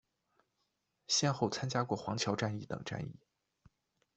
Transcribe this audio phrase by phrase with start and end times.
[1.05, 3.15] 先后参加过黄桥战役等战役。